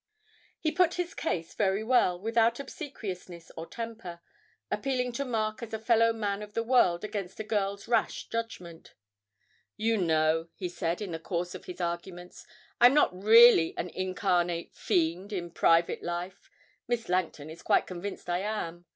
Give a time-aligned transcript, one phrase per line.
[0.59, 4.19] He put his case very well, without obsequiousness or temper,
[4.71, 8.95] appealing to Mark as a fellow man of the world against a girl's rash judgment.
[9.77, 12.47] 'You know,' he said, in the course of his arguments,
[12.79, 16.49] 'I'm not really an incarnate fiend in private life.
[16.87, 18.85] Miss Langton is quite convinced I am.